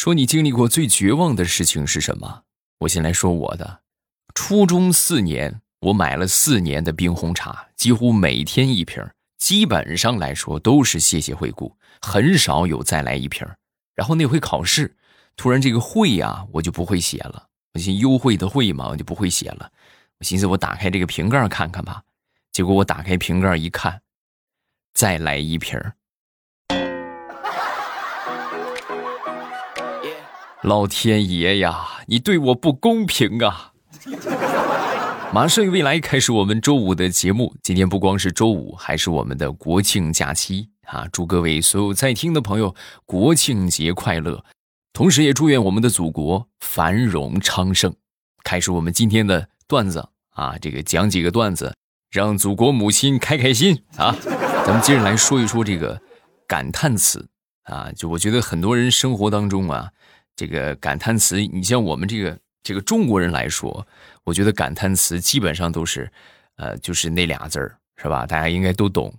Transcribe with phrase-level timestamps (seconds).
[0.00, 2.44] 说你经历过最绝望的事情是什么？
[2.78, 3.82] 我先来说我的。
[4.34, 13.46] 初中四年，我买了四年的冰红茶，几乎每天一瓶，基本上来说都是谢谢惠顾，很少有再来一瓶。
[13.94, 14.96] 然后那回考试，
[15.36, 17.48] 突然这个会呀，我就不会写了。
[17.74, 19.70] 我寻优惠的惠嘛，我就不会写了。
[20.18, 22.04] 我寻思我打开这个瓶盖看看吧。
[22.52, 24.00] 结果我打开瓶盖一看，
[24.94, 25.78] 再来一瓶。
[30.62, 33.72] 老天爷呀，你对我不公平啊！
[35.32, 37.54] 马上与未来开始我们周五的节目。
[37.62, 41.06] 今天不光是周五，还是我们的国庆假期啊！
[41.10, 42.74] 祝各位所有在听的朋友
[43.06, 44.44] 国庆节快乐，
[44.92, 47.94] 同时也祝愿我们的祖国繁荣昌盛。
[48.44, 51.74] 开始我们今天的段子啊，这个讲几个段子，
[52.10, 54.14] 让祖国母亲开开心啊！
[54.66, 56.02] 咱们接着来说一说这个
[56.46, 57.30] 感叹词
[57.62, 59.90] 啊，就我觉得很多人生活当中啊。
[60.36, 63.86] 这个感叹词，你像我们这个这个中国人来说，
[64.24, 66.10] 我觉得感叹词基本上都是，
[66.56, 68.26] 呃，就是那俩字儿，是吧？
[68.26, 69.12] 大家应该都懂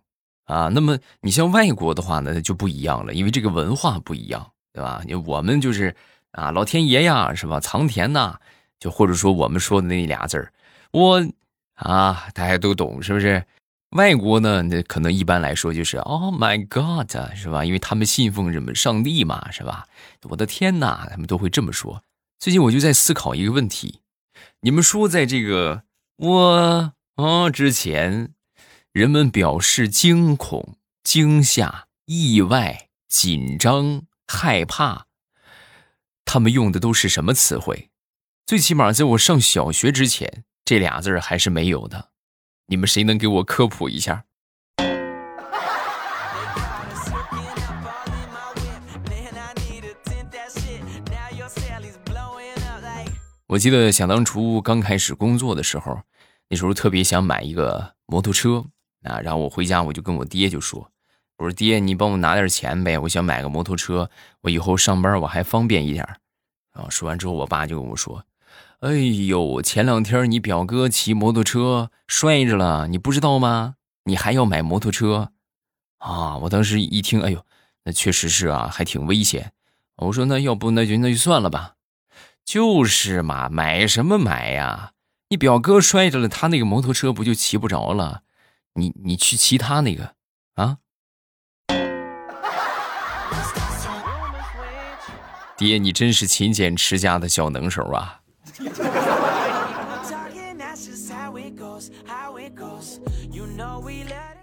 [0.45, 0.67] 啊。
[0.67, 5.03] 那么你像外国的话呢，就不一样了，因为这个文化不一样，对吧？
[5.25, 5.95] 我们就是
[6.31, 7.59] 啊，老天爷呀，是吧？
[7.59, 8.37] 藏田呐，
[8.79, 10.51] 就或者说我们说的那俩字儿，
[10.91, 11.23] 我
[11.75, 13.43] 啊，大家都懂，是不是？
[13.91, 17.65] 外国呢，那可能一般来说就是 “Oh my God”，是吧？
[17.65, 19.85] 因为他们信奉什么上帝嘛，是吧？
[20.29, 22.01] 我的天哪，他们都会这么说。
[22.39, 23.99] 最近我就在思考一个问题：
[24.61, 25.83] 你们说，在这个
[26.15, 28.33] 我啊之前，
[28.93, 35.07] 人们表示惊恐、惊吓、意外、紧张、害怕，
[36.23, 37.89] 他们用的都是什么词汇？
[38.45, 42.10] 最起码在我上小学之前，这俩字还是没有的。
[42.71, 44.23] 你们谁能给我科普一下？
[53.47, 55.99] 我记得想当初刚开始工作的时候，
[56.47, 58.63] 那时候特别想买一个摩托车
[59.03, 60.89] 啊，然后我回家我就跟我爹就说
[61.39, 64.09] ：“我说爹，你帮我拿点钱呗，我想买个摩托车，
[64.43, 66.07] 我以后上班我还方便一点。”
[66.73, 68.23] 然后说完之后，我爸就跟我说。
[68.81, 73.75] 哎呦，前两天你表哥骑摩托车摔着了，你不知道吗？
[74.05, 75.33] 你还要买摩托车
[75.99, 76.37] 啊？
[76.37, 77.45] 我当时一听，哎呦，
[77.83, 79.53] 那确实是啊，还挺危险。
[79.97, 81.75] 我说那要不那就那就算了吧。
[82.43, 84.93] 就是嘛，买什么买呀？
[85.29, 88.23] 你表哥摔着了，他那个摩托车不就骑不着了？
[88.73, 90.15] 你你去骑他那个
[90.55, 90.79] 啊？
[95.55, 98.20] 爹，你真是勤俭持家的小能手啊！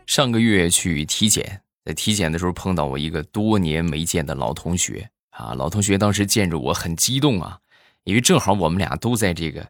[0.06, 7.58] 上个月去体检，在体检的时候碰到我一个多年没见的老同学啊，老同学当时见着我很激动啊，
[8.04, 9.66] 因为正好我们俩都在这个，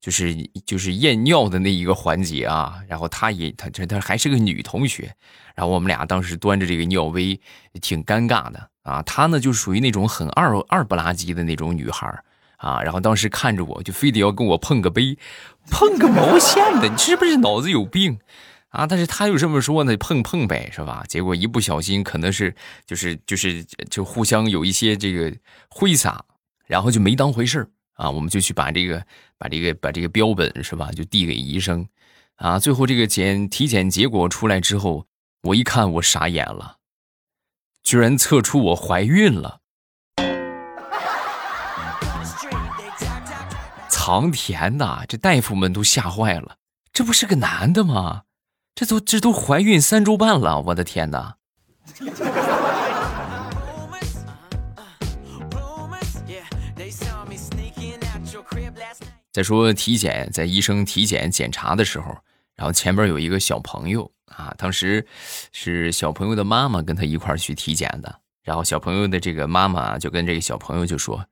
[0.00, 0.34] 就是
[0.66, 5.14] 就是验尿的那一个环节啊，然后他也他这他还是个女同学，
[5.54, 7.40] 然后我们俩当时端着这个尿杯，
[7.80, 12.22] 挺尴尬的啊，她呢就属于那种很二二不拉几的那种女孩。
[12.62, 15.18] 啊，然后当时看着我就非得要跟我碰个杯，
[15.68, 18.20] 碰个毛线的，你是不是脑子有病
[18.68, 18.86] 啊？
[18.86, 21.04] 但是他又这么说呢，碰碰呗，是吧？
[21.08, 22.54] 结果一不小心，可能是
[22.86, 25.36] 就是就是就互相有一些这个
[25.68, 26.24] 挥洒，
[26.66, 28.08] 然后就没当回事啊。
[28.08, 29.04] 我们就去把这个
[29.36, 31.84] 把这个把这个标本是吧，就递给医生
[32.36, 32.60] 啊。
[32.60, 35.04] 最后这个检体检结果出来之后，
[35.42, 36.76] 我一看我傻眼了，
[37.82, 39.61] 居然测出我怀孕了。
[44.04, 46.56] 唐田呐，这大夫们都吓坏了。
[46.92, 48.22] 这不是个男的吗？
[48.74, 51.36] 这都这都怀孕三周半了，我的天哪！
[59.30, 62.06] 再说体检，在医生体检检查的时候，
[62.56, 65.06] 然后前边有一个小朋友啊，当时
[65.52, 68.12] 是小朋友的妈妈跟他一块去体检的。
[68.42, 71.24] 然后小朋友的这个妈妈就跟这个小朋友就说：“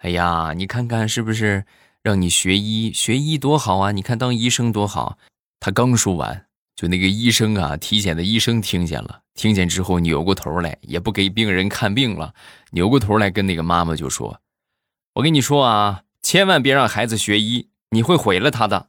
[0.00, 1.62] 哎呀，你看看是不是？”
[2.06, 3.90] 让你学医，学医多好啊！
[3.90, 5.18] 你看当医生多好。
[5.58, 12.32] 他刚说完，就那个医生啊，体检的医生听见了，听见之后扭过头来，也不给病人看病了，
[12.70, 14.40] 扭过头来跟那个妈妈就说
[15.14, 18.86] ：“我跟你说啊，千万别让孩子学医，你会毁了他的。”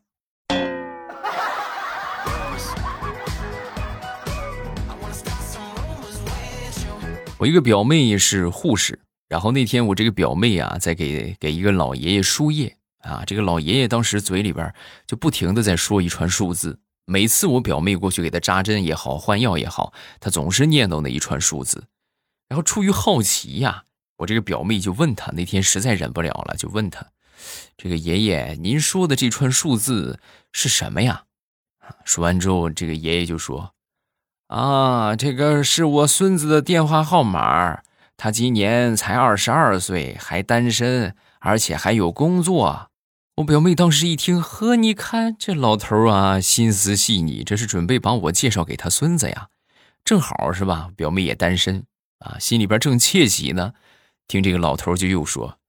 [7.39, 12.76] 我一个表妹是护士，然后那天我这个表妹啊，在给给一个老爷爷输液。
[12.99, 14.73] 啊，这个老爷爷当时嘴里边
[15.05, 21.85] 就不停的在说一串数字，每次我表妹过去给他扎针也好，换药也好，他总是念叨那一串数字。
[22.49, 23.83] 然后出于好奇呀，
[24.17, 27.05] 我这个表妹就问他，那天实在忍不了了，就问他
[27.77, 30.19] ：“这个爷爷，您说的这串数字
[30.51, 31.25] 是什么呀？”
[32.03, 33.73] 说完之后，这个爷爷就说
[34.47, 37.81] ：“啊，这个是我孙子的电话号码，
[38.17, 41.15] 他今年才二十二岁，还单身，
[41.47, 42.89] 而且还有工作。”
[43.37, 49.49] 我表妹当时一听，呵，你看这老头啊，心思细腻，这是准备把我介绍给他孙子呀，
[50.03, 50.89] 正好是吧？
[50.95, 51.85] 表妹也单身
[52.17, 53.73] 啊，心里边正窃喜呢。
[54.27, 55.59] 听这个老头就又说：“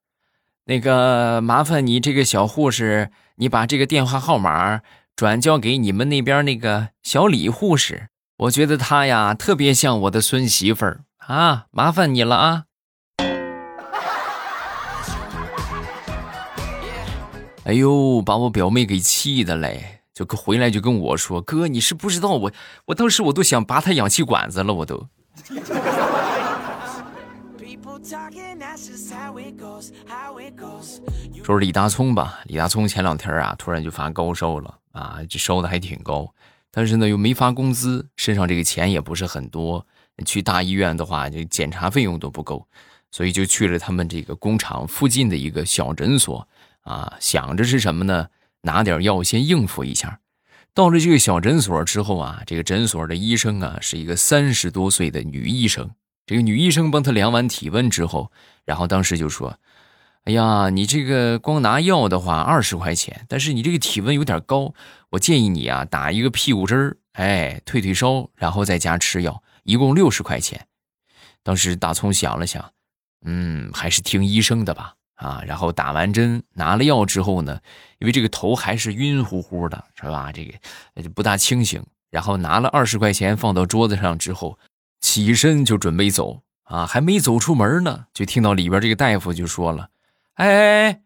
[0.64, 4.80] 那个麻烦你这个小护士，你把这个电话号码
[5.14, 8.08] 转交给你们那边那个小李护士，
[8.38, 12.64] 我觉得他呀特别像我的孙媳妇儿啊，麻烦你了啊。”
[17.68, 22.50] 哎呦，把我表妹给气的嘞，就回来就跟我说：“哥，你是不知道我，
[22.86, 25.06] 我当时我都想拔他氧气管子了，我都。”
[31.44, 36.32] 说是李大聪吧，李大聪前两天啊，突然就发高烧了啊，这烧的还挺高，
[36.70, 39.86] 但是呢又没发工资，身上这个钱也不是很多，
[40.24, 42.66] 去大医院的话，这检查费用都不够，
[43.10, 46.48] 所以就去了他们这个工厂附近的一个小诊所。
[46.82, 48.28] 啊，想着是什么呢？
[48.62, 50.20] 拿点药先应付一下。
[50.74, 55.90] 到了这个小诊所之后啊，这个诊所的医生啊是一个三十多岁的女医生。
[56.26, 58.30] 这个女医生帮他量完体温之后，
[58.64, 59.58] 然后当时就说
[60.24, 64.74] ：“哎呀，你这个光拿药的话二十块钱，但是你这个体温有点高，
[65.10, 70.66] 我建议你啊打一个屁股针儿，哎，退退烧，然后在家吃药，一共六十块钱。”
[71.42, 72.72] 当时大葱想了想，
[73.24, 74.96] 嗯，还是听医生的吧。
[75.18, 77.60] 啊，然后打完针拿了药之后呢，
[77.98, 80.32] 因为这个头还是晕乎乎的，是吧？
[80.32, 81.84] 这个不大清醒。
[82.10, 84.58] 然后拿了二十块钱放到桌子上之后，
[85.00, 86.40] 起身就准备走。
[86.64, 89.88] 啊，还没走出门呢，就听到里边这个大夫就说了
[90.36, 91.00] ：“哎，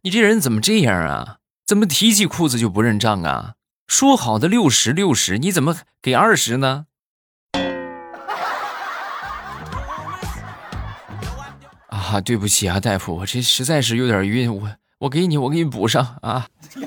[0.00, 1.38] 你这人怎么这样啊？
[1.66, 3.54] 怎么提起裤子就不认账啊？
[3.86, 6.86] 说好的六十六十，你怎么给二十呢？”
[12.12, 16.46] 啊，对不起啊，大夫，我这实在是有点晕，我我给你，我给你补上啊。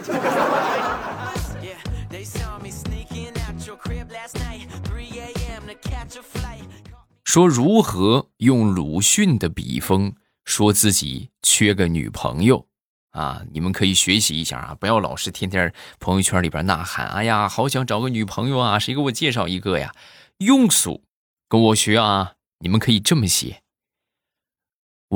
[7.24, 10.13] 说如何用鲁迅的笔锋
[10.45, 12.68] 说自己缺个女朋友
[13.10, 13.42] 啊？
[13.51, 19.92] 你们可以学习一下啊，不要老是天天朋友圈里边呐喊，哎呀，好想找个女朋友啊，谁给我介绍一个呀？
[20.38, 21.01] 庸俗，
[21.50, 22.33] 跟我学啊！
[22.60, 23.63] 你们可以这么写。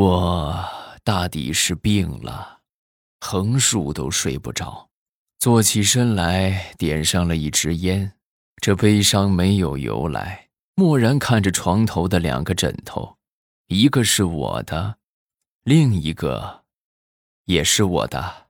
[0.01, 0.66] 我
[1.04, 2.60] 大抵是病了，
[3.19, 4.88] 横竖都睡不着，
[5.40, 8.13] 坐起身来，点上了一支烟。
[8.62, 13.18] 这悲伤没有由来，默然看着床头的两个枕头，
[13.68, 14.96] 一个是我的，
[15.66, 16.63] 另一个
[17.44, 18.48] 也是我的。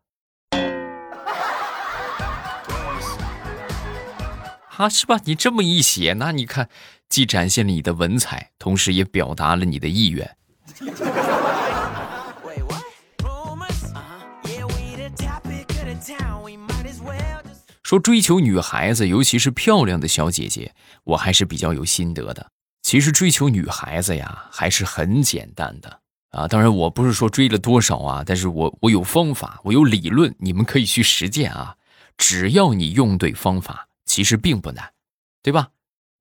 [4.78, 5.20] 啊，是吧？
[5.24, 6.70] 你这么一写，那你看，
[7.10, 10.36] 既展现了你的文采，同时也表达了你的意愿。
[17.84, 22.52] 说追求女孩子，尤其是漂亮的小姐姐，我还是比较有心得的。
[22.84, 26.00] 其实追求女孩子呀，还是很简单的
[26.30, 26.48] 啊。
[26.48, 31.76] 当然，我不是说追了多少啊，但是我我有方法，我有理论，你们可以去实践啊。
[32.16, 34.94] 只要你用对方法，其实并不难，
[35.42, 35.70] 对吧？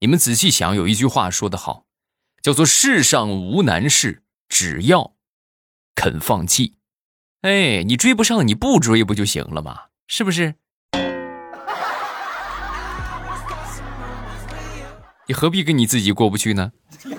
[0.00, 1.84] 你们仔细想，有一句话说得好，
[2.40, 5.14] 叫做“世上无难事，只要
[5.94, 6.76] 肯放弃”。
[7.42, 9.82] 哎，你追不上，你不追不就行了吗？
[10.06, 10.54] 是不是？
[15.26, 16.72] 你何必跟你自己过不去呢？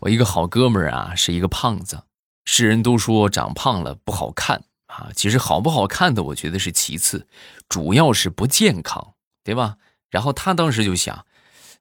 [0.00, 2.02] 我一个好哥们儿啊，是一个胖子。
[2.44, 7.26] 世人都说长胖了不好看啊，其实好不好看的，我觉得是其次，
[7.68, 9.76] 主要是不健康，对吧？
[10.10, 11.26] 然后他当时就想，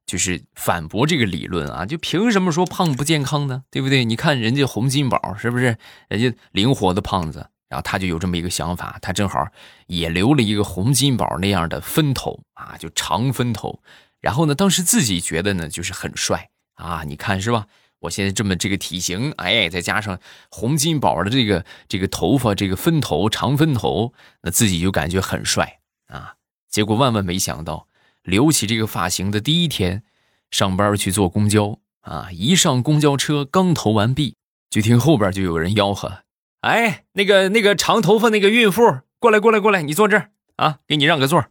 [0.07, 3.65] 就是反驳这个理论啊，就凭什么说胖不健康呢？
[3.69, 4.03] 对不对？
[4.05, 5.77] 你看人家洪金宝是不是？
[6.07, 7.49] 人家灵活的胖子。
[7.69, 9.45] 然后他就有这么一个想法，他正好
[9.87, 13.81] 也留了一个洪金宝那样的分头啊，就长分头。
[14.21, 17.67] 然后呢，当时自己觉得呢，就是很帅啊，你看是吧？
[17.99, 20.17] 我现在这么这个体型，哎，再加上
[20.49, 26.35] 洪金宝的这个这个头发，这个分头长分头，那自己就感觉很帅啊。
[26.69, 27.87] 结果万万没想到，
[28.27, 30.03] 留起这个发型的第一天，
[30.51, 34.35] 上班去坐公交啊，一上公交车刚投完币，
[34.69, 36.23] 就听后边就有人吆喝。
[36.59, 41.45] 哎，那个那个长头发那个孕妇，过来过来过来，你坐这儿啊，给你让个座。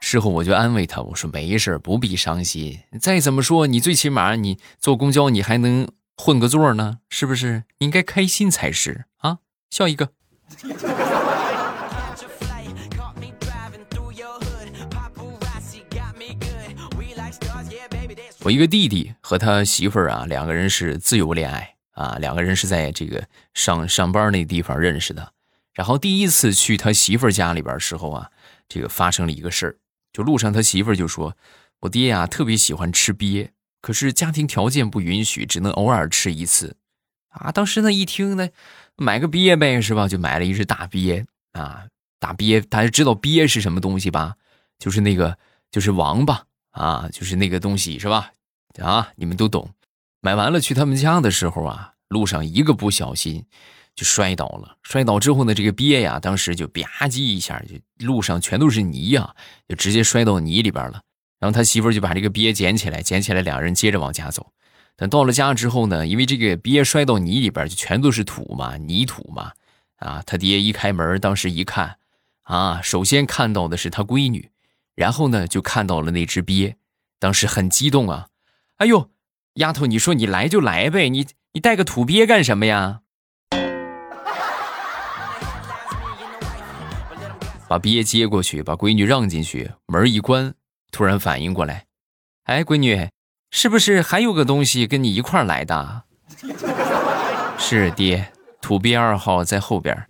[0.00, 2.80] 事后我就安慰他，我说没事不必伤心。
[2.98, 5.86] 再怎么说，你最起码你坐公交你还能
[6.16, 7.64] 混个座呢，是不是？
[7.80, 9.40] 应该开心才是啊！
[9.68, 10.12] 笑一个。
[18.50, 25.32] 一个弟弟和他媳妇儿啊，两个人是自由恋爱啊，两个人是在这个上上班那地方认识的。
[25.72, 28.30] 然后第一次去他媳妇儿家里边时候啊，
[28.68, 29.76] 这个发生了一个事儿，
[30.12, 31.36] 就路上他媳妇儿就说
[31.80, 36.76] ：“我爹呀特别喜欢吃鳖，可是家庭条件不允许，只能偶尔吃一次。”
[37.30, 38.48] 啊，当时呢一听呢，
[38.96, 40.08] 买个鳖呗，是吧？
[40.08, 41.86] 就买了一只大鳖啊，
[42.18, 44.34] 大鳖，大家知道鳖是什么东西吧？
[44.78, 45.38] 就是那个，
[45.70, 46.44] 就是王八。
[46.72, 48.30] 啊，就是那个东西是吧？
[48.78, 49.68] 啊，你们都懂。
[50.20, 53.44] 买完了去他们家的时候啊，路上一个不小心
[53.94, 54.76] 就摔倒了。
[54.82, 59.34] 摔倒之后呢，这个鳖呀，当时就吧唧一下，就路上全都是泥呀，
[59.68, 61.02] 就直接摔到泥里边了。
[61.38, 64.52] 然后他媳妇就把这个鳖捡起来，捡起来，两人接着往家走。
[64.96, 69.52] 等到了家之后呢，因为这个鳖摔到泥里边，就全都是土嘛，泥土嘛。
[69.96, 71.96] 啊，他爹一开门，当时一看，
[72.42, 74.50] 啊，首先看到的是他闺女。
[74.94, 76.76] 然后呢，就看到了那只鳖，
[77.18, 78.28] 当时很激动啊！
[78.80, 79.10] 哎呦，
[79.56, 83.00] 丫头，你说你来就来呗，你你带个土鳖干什么呀？
[87.68, 90.54] 把鳖接过去，把闺女让进去，门一关，
[90.90, 91.84] 突然反应过来，
[92.44, 93.10] 哎，闺女，
[93.50, 96.04] 是不是还有个东西跟你一块来的？
[97.60, 98.32] 是爹，
[98.62, 100.06] 土鳖二号在后边。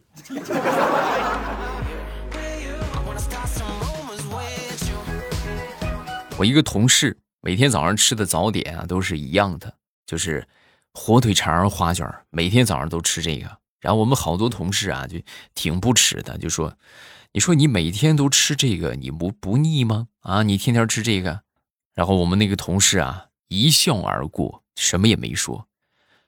[6.38, 9.74] 我一个同事每天早上吃的早点啊都是一样的，
[10.06, 10.46] 就是
[10.92, 13.58] 火腿肠花卷，每天早上都吃这个。
[13.80, 15.18] 然后我们好多同事啊就
[15.54, 16.76] 挺不耻的，就说
[17.32, 20.08] ：“你说你每天都吃这个，你不不腻吗？
[20.20, 21.42] 啊，你天天吃这个。”
[21.94, 25.66] 然后我们那个同事啊一笑而过，什么也没说。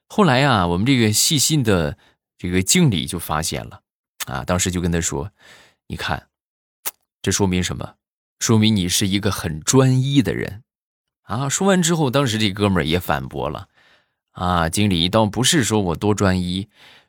[0.08, 1.98] 后来啊，我们这个细心的
[2.38, 3.82] 这个经理就发现了，
[4.26, 5.30] 啊，当时就跟他说
[5.88, 6.28] ：“你看，
[7.20, 7.96] 这说明什么？”
[8.40, 10.64] 说明你是一个很专一的人，
[11.32, 11.48] 啊！
[11.48, 13.68] 说完之后，当时这哥们儿也反驳了，
[14.32, 16.68] 啊，经理倒不是说我多专一，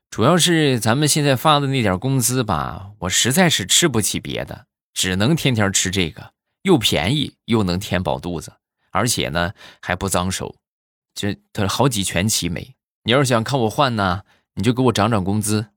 [0.09, 8.53] 主要是咱们现在发的那点工资吧，我实在是吃不起别的，只能天天吃这个，又便宜又能填饱肚子，
[8.91, 9.51] 而且呢
[9.81, 10.55] 还不脏手，
[11.13, 12.75] 这它好几全其美。
[13.03, 14.21] 你要是想看我换呢，
[14.55, 15.67] 你就给我涨涨工资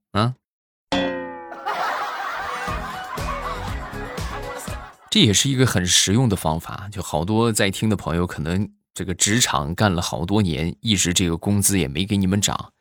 [5.11, 12.73] 这也是一个很实用的方法，就好多在听的朋友可能这个职场干了好多年，一直这个工资也没给你们涨，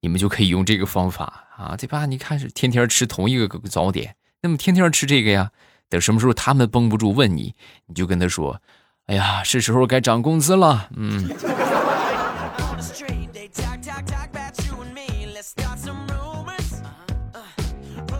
[0.00, 2.06] 你们就可以用这个方法啊，对吧？
[2.06, 5.50] 你看是天天吃同一个早点，那么天天吃这个呀，
[5.88, 7.54] 等什么时候他们绷不住问你，
[7.86, 8.60] 你就跟他说
[9.06, 11.28] ：“哎呀，是时候该涨工资了。”嗯。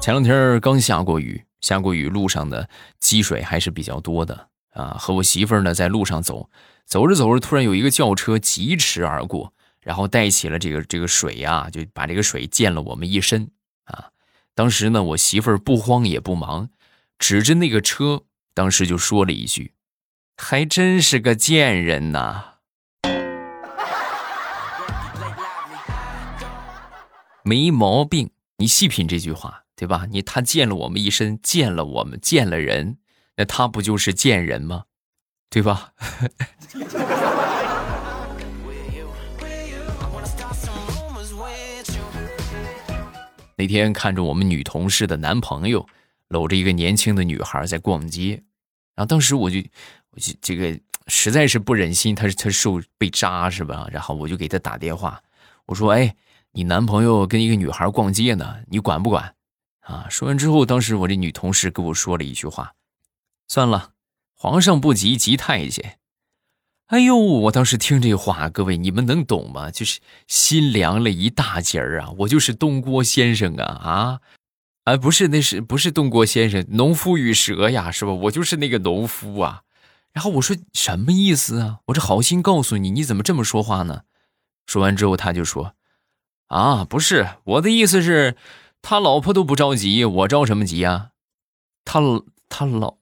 [0.00, 1.42] 前两天刚下过雨。
[1.64, 2.68] 下过雨，路上的
[3.00, 4.98] 积水还是比较多的啊。
[5.00, 6.50] 和我媳妇儿呢，在路上走，
[6.84, 13.50] 走着走着，突然有一个轿车疾驰而过，然后带起了这个这个水呀，就把这个水溅了我们一身
[13.84, 14.10] 啊。
[14.54, 16.68] 当时呢，我媳妇儿不慌也不忙，
[17.18, 19.72] 指着那个车，当时就说了一句
[20.36, 22.56] ：“还真是个贱人呐，
[27.42, 29.63] 没毛病。”你细品这句话。
[29.76, 30.06] 对吧？
[30.10, 32.98] 你他溅了我们一身，溅了我们，溅了人，
[33.36, 34.84] 那他不就是贱人吗？
[35.50, 35.92] 对吧？
[43.56, 45.86] 那天看着我们女同事的男朋友
[46.28, 48.42] 搂着一个年轻的女孩在逛街，
[48.96, 49.58] 然后当时我就，
[50.10, 53.86] 我就这个实在是不忍心他他受被扎是吧？
[53.92, 55.22] 然后我就给他打电话，
[55.66, 56.16] 我说：“哎，
[56.52, 59.34] 你男朋友跟一个女孩逛街呢，你管不管？”
[59.84, 60.06] 啊！
[60.08, 62.74] 说完之后，当时我这女同事跟我说了一句话
[63.48, 63.92] ：“算了，
[64.34, 65.98] 皇上不急急太监。”
[66.88, 67.16] 哎呦！
[67.16, 69.70] 我当时听这话，各位你们能懂吗？
[69.70, 72.10] 就是心凉了一大截儿啊！
[72.18, 74.20] 我就是东郭先生啊啊！
[74.84, 76.64] 啊，不是，那是不是东郭先生？
[76.68, 78.12] 农夫与蛇呀，是吧？
[78.12, 79.62] 我就是那个农夫啊！
[80.12, 81.80] 然后我说什么意思啊？
[81.86, 84.02] 我这好心告诉你，你怎么这么说话呢？
[84.66, 85.74] 说完之后，他就说
[86.48, 88.36] ：“啊，不是，我的意思是。”
[88.86, 91.12] 他老婆都不着急，我着什么急呀？
[91.86, 92.00] 他
[92.50, 92.98] 他老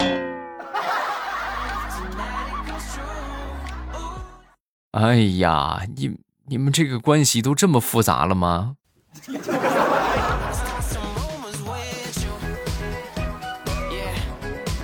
[4.92, 6.16] 哎呀，你
[6.46, 8.76] 你们这个关系都这么复杂了吗？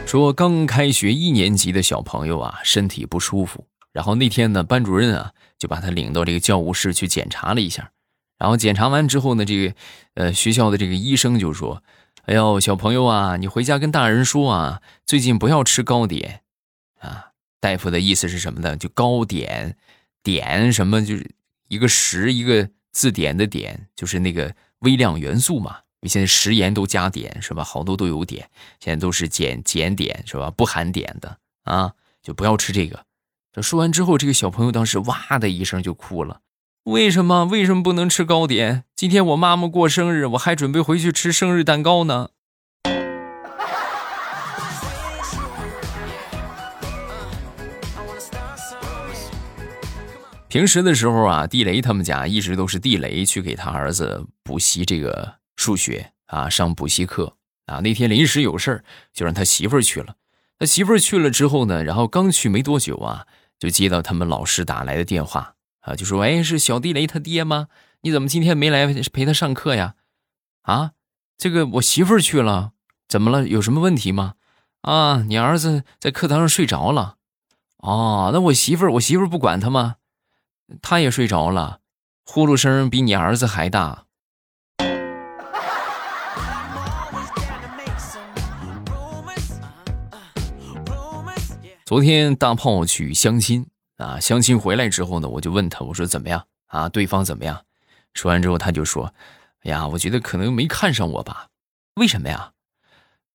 [0.04, 3.66] 说刚开学一年级的小朋友啊，身体不舒服。
[3.92, 7.90] 然后那天呢，班主任啊就把他领到这个教务室去检查了一下。
[8.38, 9.74] 然后检查完之后呢，这个
[10.14, 11.82] 呃学校的这个医生就说
[12.26, 16.42] ：“哎呦，小朋友啊，你回家跟大人说啊，最近不要吃糕点
[17.00, 18.76] 啊。”大夫的意思是什么呢？
[18.76, 19.76] 就糕点，
[20.22, 21.28] 点什么就是
[21.66, 25.78] 一个食一个字典的点，就是那个微量元素嘛。
[26.04, 27.64] 现在食盐都加碘是吧？
[27.64, 28.38] 好多都有碘，
[28.78, 30.48] 现在都是减减碘是吧？
[30.52, 31.92] 不含碘的啊，
[32.22, 33.04] 就不要吃这个。
[33.52, 36.40] 这说完之后，这个小朋友当时哇的一声就哭了。
[36.88, 37.44] 为什么？
[37.44, 38.84] 为什么不能吃糕点？
[38.96, 42.30] 今天我妈妈过生日，我还准备回去吃生日蛋糕呢。
[50.48, 57.80] 平时的时候啊，地雷他们家一直都是地雷去给他儿子补习这个数学啊，上补习课啊。
[57.80, 60.14] 那天临时有事儿，就让他媳妇儿去了。
[60.58, 63.26] 他媳妇儿去了之后呢，然后刚去没多久啊，
[63.58, 67.68] 就接到他们老师打来的电话啊，就说：“哎，是小地雷他爹吗？
[68.02, 69.94] 你怎么今天没来陪他上课呀？”
[70.62, 70.92] 啊，
[71.36, 72.72] 这个我媳妇儿去了，
[73.08, 73.48] 怎么了？
[73.48, 74.34] 有什么问题吗？
[74.82, 77.16] 啊，你儿子在课堂上睡着了。
[77.78, 79.96] 哦，那我媳妇儿，我媳妇儿不管他吗？
[80.82, 81.80] 他也睡着了，
[82.24, 84.04] 呼噜声比你儿子还大。
[91.86, 93.66] 昨天大炮去相亲
[93.98, 96.88] 啊，相亲回来之后呢，我就问他，我说怎么样啊？
[96.88, 97.64] 对方怎么样？
[98.14, 99.12] 说完之后他就说
[99.62, 101.48] ：“哎呀，我觉得可能没看上我吧？
[101.96, 102.52] 为什么呀？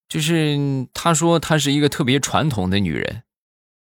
[0.09, 3.23] 就是他说她是一个特别传统的女人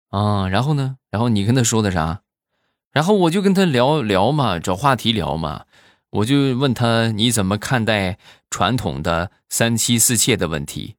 [0.10, 0.48] 啊。
[0.50, 0.98] 然后呢？
[1.10, 2.22] 然后你跟他说的啥？”
[2.92, 5.65] 然后我就跟他聊聊嘛，找话题聊嘛，
[6.10, 10.96] 我就问他你怎么看待传统的三妻四妾的问题？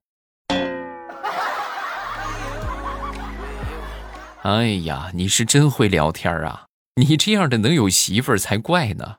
[4.45, 6.67] 哎呀，你是真会聊天啊！
[6.97, 9.17] 你这样的能有媳妇儿才怪呢。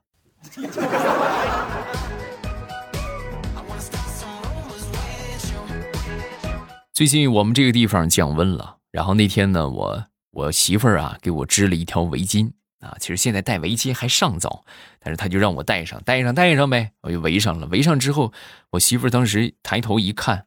[6.93, 12.51] 最近我们这个地方降温了，然后那天呢，我我媳妇儿啊给我织了一条围巾。
[12.81, 14.63] 啊，其实现在戴围巾还尚早，
[14.99, 17.65] 但是她就让我戴上，戴上，戴上呗，我就围上了。
[17.71, 18.31] 围上之后，
[18.73, 20.45] 我媳妇儿当时抬头一看，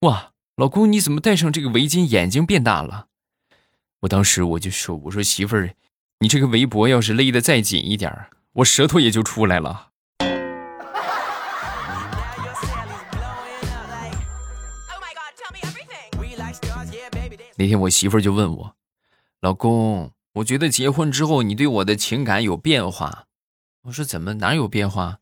[0.00, 3.06] 哇，老公你怎么戴上这个围巾，眼睛变大了？
[4.04, 5.74] 我当时我就说，我说媳妇儿，
[6.20, 9.88] 你这个围脖要是勒得再紧一点我舌头也就出来了。
[17.56, 18.76] 那天我媳妇儿就问我，
[19.40, 20.10] 老公。
[20.34, 23.24] 我觉得结婚之后，你对我的情感有变化。
[23.84, 25.20] 我说怎么哪有变化？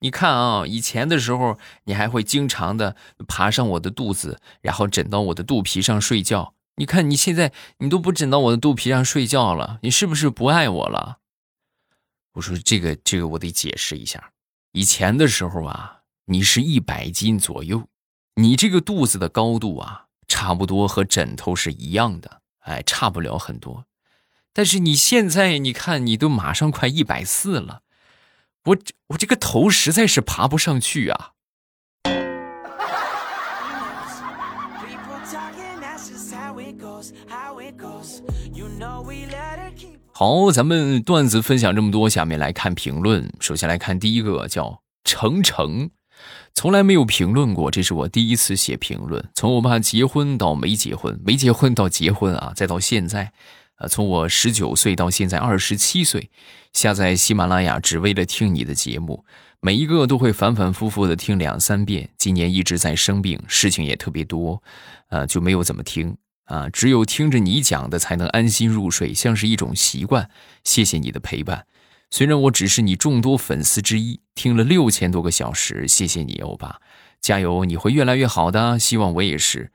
[0.00, 6.52] 你看啊，以前的时候，你还会经常的爬上我的肚子，然后枕到我的肚皮上睡觉。
[6.80, 11.18] 你看你现在，你都不枕到我的肚皮上睡觉了，你是不是不爱我了？
[12.32, 14.32] 我说这个这个我得解释一下。
[14.72, 17.86] 以前的时候啊，你是一百斤左右，
[18.36, 23.84] 你这个肚子的高度啊，差不多和枕头是一样的，哎，差不了很多。
[24.54, 27.82] 但是你现在，你看你都马上快一百四了，
[28.64, 31.32] 我我这个头实在是爬不上去啊。
[40.22, 43.32] 好，咱们段子分享这么多，下面来看评论。
[43.40, 45.88] 首先来看第一个，叫程程，
[46.52, 49.30] 从来没有评论过，这是我第一次写评论。
[49.34, 53.32] 从我爸结婚到没结婚，没结婚到结婚啊，再到现在。
[53.78, 56.28] 呃，从我十九岁到现在二十七岁，
[56.74, 59.24] 下载喜马拉雅只为了听你的节目，
[59.62, 62.10] 每一个都会反反复复的听两三遍。
[62.18, 64.62] 今年一直在生病，事情也特别多，
[65.08, 66.14] 呃，就没有怎么听
[66.50, 70.28] 啊，只有听着你讲的才能安心入睡，像是一种习惯。
[70.64, 71.64] 谢谢你的陪伴，
[72.10, 76.80] 虽然我只是你众多粉丝之一，听了六千多个小时，谢谢你，欧巴，
[77.20, 79.70] 加油，你会越来越好的，希望我也是，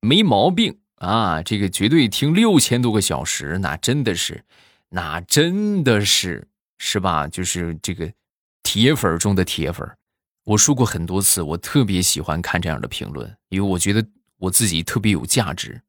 [0.00, 0.78] 没毛病。
[0.96, 4.44] 啊，这个绝对听六千多个小时，那真的是，
[4.88, 7.28] 那真的是，是吧？
[7.28, 8.10] 就是这个
[8.64, 9.86] 铁粉中的铁粉。
[10.44, 14.04] 我说过很多次，我特别喜欢看这样的评论，因为我觉得
[14.38, 15.82] 我自己特别有价值。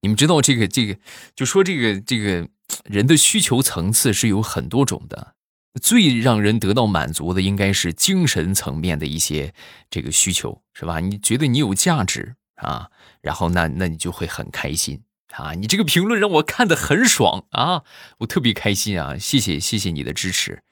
[0.00, 0.96] 你们知道，这个这个，
[1.34, 2.48] 就说这个这个
[2.84, 5.34] 人的需求层次是有很多种的，
[5.80, 9.52] 最让人得到满足的应该是精神层面的一些
[9.90, 11.00] 这个需求，是吧？
[11.00, 12.90] 你觉得你有价值啊？
[13.20, 15.02] 然后那那你就会很开心
[15.34, 15.52] 啊！
[15.54, 17.82] 你这个评论让我看的很爽啊，
[18.18, 19.18] 我特别开心啊！
[19.18, 20.62] 谢谢谢谢你的支持。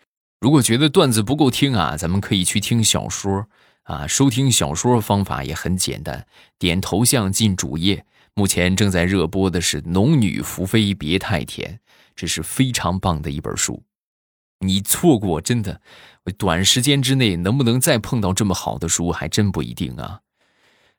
[0.40, 3.48] 如果觉得段子不够听啊，咱们可以去听小说
[3.82, 6.26] 啊，收听小说方法也很简单，
[6.58, 8.06] 点头像进主页。
[8.38, 11.72] 目前正在热播的是《农女福妃别太甜》，
[12.14, 13.83] 这是非常棒的一本书。
[14.61, 15.81] 你错过真的，
[16.37, 20.20] 短时间之内能不能再碰到这么好的书，还真不一定啊。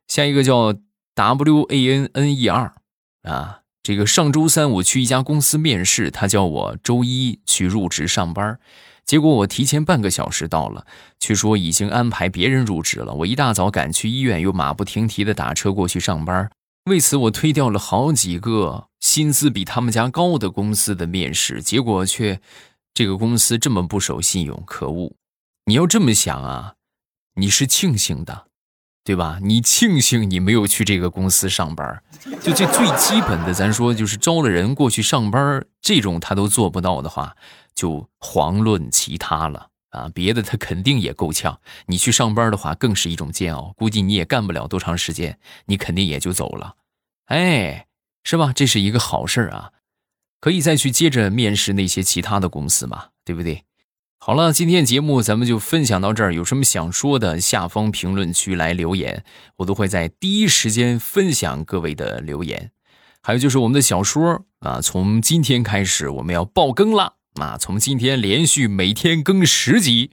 [0.07, 0.73] 下一个叫
[1.13, 2.73] W A N N E R
[3.21, 8.59] 啊，这个上周三我去一家公司面试，他叫我周一去入职上班。
[9.05, 10.87] 结果我提前半个小时到了，
[11.19, 13.13] 却说已经安排别人入职了。
[13.13, 16.49] 我一大早赶去医院，又马不停蹄的打车过去上班。
[16.87, 22.41] 为此，我推掉了好几个薪资比他们家高的公司的面试，结果却
[22.93, 25.13] 这个公司这么不守信用，可恶！
[25.65, 26.73] 你要这么想啊，
[27.35, 28.47] 你是庆幸的，
[29.03, 29.39] 对吧？
[29.41, 32.01] 你庆幸你没有去这个公司上班，
[32.41, 37.35] 就这最基本的，咱说就是招了人过去上班，这种他都做不到的话。
[37.75, 40.11] 就遑论其他了啊！
[40.13, 46.75] 别的他肯定也够呛，你去上班的话更是一种煎熬，估计你也干不了多长时间，你肯定也就走了，
[47.25, 47.87] 哎，
[48.23, 48.53] 是吧？
[48.53, 49.71] 这是一个好事啊，
[50.39, 53.63] 可以再去接着面试那些其他的公司嘛，对不对？
[54.19, 59.23] 好了，今天节目咱们就分享到这儿，有什么想说的，下方评论区来留言，
[59.57, 62.71] 我都会在第一时间分享各位的留言。
[63.21, 67.16] 还有就是我们的小说啊，从今天开始我们要爆更了。
[67.39, 70.11] 啊，从今天连续每天更十集，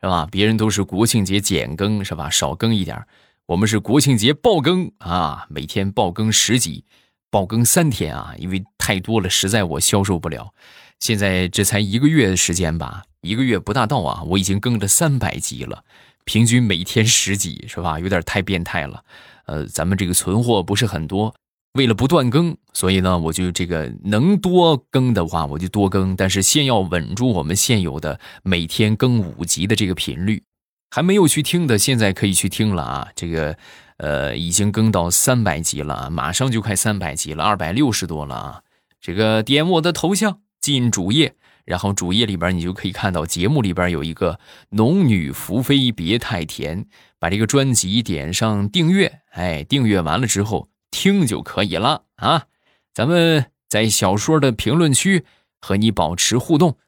[0.00, 0.26] 是吧？
[0.30, 2.30] 别人都是国庆节减更，是吧？
[2.30, 3.04] 少更一点
[3.46, 6.84] 我们是国庆节爆更啊，每天爆更十集，
[7.30, 10.54] 爆更三天啊，因为太多了，实在我消受不了。
[11.00, 15.84] 现在这才一个月的时间吧，一个月不大到啊，我已经更了三百集了，
[16.24, 17.98] 平均每天十集，是吧？
[17.98, 19.04] 有点太变态了。
[19.46, 21.34] 呃，咱们这个存货不是很多。
[21.74, 26.14] 为了不断更，所以呢，我就这个能多更的话，我就多更。
[26.14, 30.42] 但是先要稳住我们现有的每天更五集的这个频率。
[30.90, 33.08] 还没有去听的，现在可以去听了啊！
[33.16, 33.56] 这个，
[33.96, 38.62] 呃，已经更到三百集了，马上就快三百集了，二百六十多了啊！
[39.00, 44.34] 这个点我的头像进主页，然后主页里边你就可以看到节目里边有一个
[44.68, 46.84] 《农女福妃别太甜》，
[47.18, 50.71] 把这个专辑点上订阅，哎，订阅完了之后。
[50.92, 52.46] 听就可以了啊！
[52.94, 55.26] 咱们在小说的评论区
[55.60, 56.78] 和你保持互动，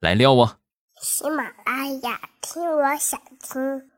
[0.00, 0.58] 来撩我。
[1.00, 3.89] 喜马拉雅，听我想听。